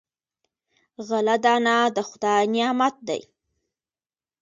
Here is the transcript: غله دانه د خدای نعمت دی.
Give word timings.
غله 1.07 1.35
دانه 1.43 1.77
د 1.95 1.97
خدای 2.09 2.43
نعمت 2.53 2.95
دی. 3.07 3.21